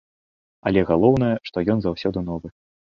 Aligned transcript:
Але 0.71 0.81
галоўнае, 0.93 1.31
што 1.51 1.57
ён 1.77 1.89
заўсёды 1.89 2.29
новы. 2.33 2.47